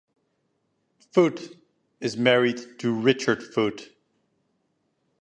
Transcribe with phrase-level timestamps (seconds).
[1.11, 1.57] Foote
[1.99, 3.91] is married to Richard Foote.